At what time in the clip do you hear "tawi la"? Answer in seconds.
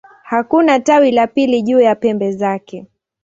0.79-1.27